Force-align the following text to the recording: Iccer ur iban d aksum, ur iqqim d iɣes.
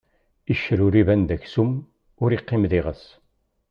Iccer 0.51 0.79
ur 0.85 0.93
iban 1.01 1.21
d 1.25 1.29
aksum, 1.35 1.71
ur 2.23 2.29
iqqim 2.37 2.63
d 2.71 2.73
iɣes. 2.79 3.03